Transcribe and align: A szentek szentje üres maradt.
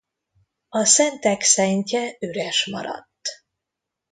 A 0.69 0.85
szentek 0.85 1.41
szentje 1.41 2.17
üres 2.19 2.65
maradt. 2.65 3.45